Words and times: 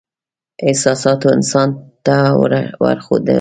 احساساتو 0.67 1.27
انسان 1.37 1.69
ته 2.05 2.15
ور 2.39 2.53
وښودل. 2.81 3.29